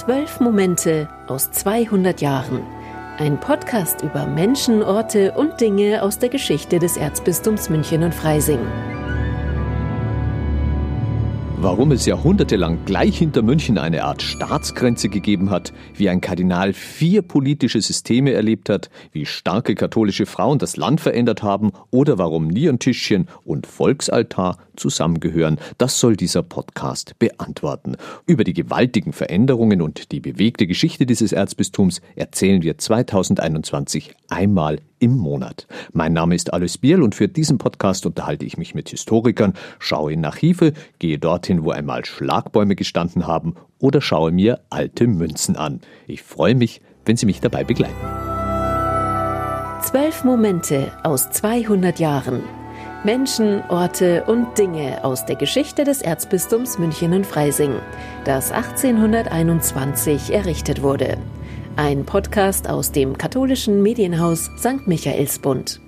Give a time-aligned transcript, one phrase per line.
[0.00, 2.62] Zwölf Momente aus 200 Jahren.
[3.18, 8.60] Ein Podcast über Menschen, Orte und Dinge aus der Geschichte des Erzbistums München und Freising.
[11.62, 17.20] Warum es jahrhundertelang gleich hinter München eine Art Staatsgrenze gegeben hat, wie ein Kardinal vier
[17.20, 23.28] politische Systeme erlebt hat, wie starke katholische Frauen das Land verändert haben oder warum Nierentischchen
[23.44, 27.96] und Volksaltar zusammengehören, das soll dieser Podcast beantworten.
[28.24, 35.16] Über die gewaltigen Veränderungen und die bewegte Geschichte dieses Erzbistums erzählen wir 2021 einmal im
[35.16, 35.66] Monat.
[35.92, 40.12] Mein Name ist Alois Bierl und für diesen Podcast unterhalte ich mich mit Historikern, schaue
[40.12, 45.80] in Archive, gehe dorthin, wo einmal Schlagbäume gestanden haben oder schaue mir alte Münzen an.
[46.06, 47.96] Ich freue mich, wenn Sie mich dabei begleiten.
[49.82, 52.42] Zwölf Momente aus 200 Jahren.
[53.02, 57.76] Menschen, Orte und Dinge aus der Geschichte des Erzbistums München und Freising,
[58.26, 61.16] das 1821 errichtet wurde.
[61.82, 64.86] Ein Podcast aus dem katholischen Medienhaus St.
[64.86, 65.80] Michaelsbund.